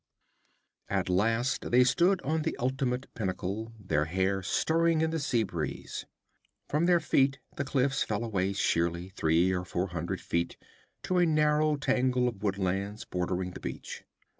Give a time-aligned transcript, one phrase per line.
[0.89, 6.05] At last they stood on the ultimate pinnacle, their hair stirring in the sea wind.
[6.67, 10.57] From their feet the cliffs fell away sheerly three or four hundred feet
[11.03, 14.03] to a narrow tangle of woodlands bordering the beach.